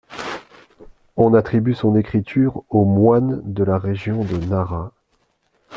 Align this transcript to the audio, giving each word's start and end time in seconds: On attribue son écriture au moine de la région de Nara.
On 1.15 1.35
attribue 1.35 1.75
son 1.75 1.95
écriture 1.95 2.63
au 2.71 2.85
moine 2.85 3.39
de 3.45 3.63
la 3.63 3.77
région 3.77 4.23
de 4.25 4.37
Nara. 4.47 4.91